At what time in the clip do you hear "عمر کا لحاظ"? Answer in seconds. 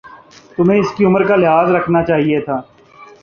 1.05-1.67